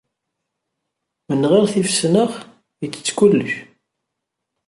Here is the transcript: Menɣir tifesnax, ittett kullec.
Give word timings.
Menɣir 1.27 1.65
tifesnax, 1.73 2.33
ittett 2.85 3.13
kullec. 3.17 3.53